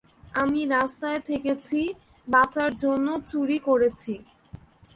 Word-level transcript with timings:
আমি 0.33 0.61
রাস্তায় 0.67 1.21
থেকেছি, 1.29 1.79
বাচার 2.27 2.71
জন্য 2.75 3.07
চুরি 3.31 3.57
করেছি। 3.59 4.13